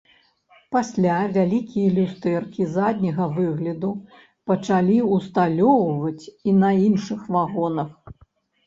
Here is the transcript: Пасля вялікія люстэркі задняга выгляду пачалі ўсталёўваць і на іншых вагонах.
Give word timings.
Пасля 0.75 1.17
вялікія 1.35 1.91
люстэркі 1.97 2.67
задняга 2.77 3.29
выгляду 3.37 3.93
пачалі 4.53 4.97
ўсталёўваць 5.15 6.23
і 6.47 6.61
на 6.65 6.69
іншых 6.89 7.19
вагонах. 7.39 7.91